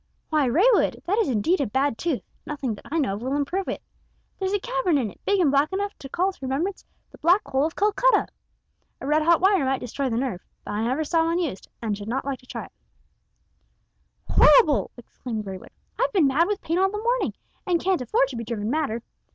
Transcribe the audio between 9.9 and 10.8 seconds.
the nerve, but